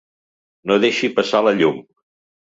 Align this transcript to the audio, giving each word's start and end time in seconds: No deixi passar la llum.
No 0.69 0.77
deixi 0.85 1.09
passar 1.19 1.41
la 1.47 1.53
llum. 1.59 1.77